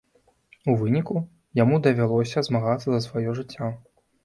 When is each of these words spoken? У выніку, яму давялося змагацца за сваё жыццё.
У 0.71 0.73
выніку, 0.79 1.15
яму 1.61 1.79
давялося 1.89 2.45
змагацца 2.49 2.87
за 2.89 2.99
сваё 3.07 3.39
жыццё. 3.43 3.73